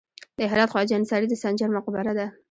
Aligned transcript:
د 0.37 0.39
هرات 0.51 0.69
خواجه 0.73 0.93
انصاري 0.97 1.27
د 1.29 1.33
سنجر 1.43 1.69
مقبره 1.77 2.13
ده 2.17 2.25